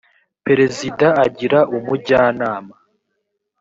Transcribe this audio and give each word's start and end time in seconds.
perezida 0.45 1.07
agira 1.25 1.59
umujyanama. 1.77 2.75